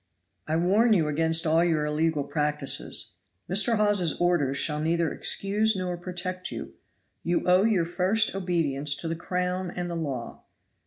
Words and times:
"I 0.47 0.55
warn 0.57 0.93
you 0.93 1.07
against 1.07 1.45
all 1.45 1.63
your 1.63 1.85
illegal 1.85 2.23
practices. 2.23 3.11
Mr. 3.47 3.77
Hawes's 3.77 4.13
orders 4.19 4.57
shall 4.57 4.79
neither 4.79 5.11
excuse 5.13 5.75
nor 5.75 5.95
protect 5.95 6.51
you. 6.51 6.73
You 7.21 7.43
owe 7.45 7.65
your 7.65 7.85
first 7.85 8.33
obedience 8.33 8.95
to 8.95 9.07
the 9.07 9.15
crown 9.15 9.69
and 9.69 9.91
the 9.91 9.95
law. 9.95 10.41